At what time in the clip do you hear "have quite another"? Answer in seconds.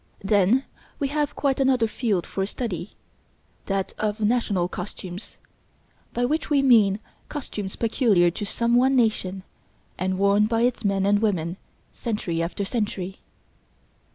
1.09-1.85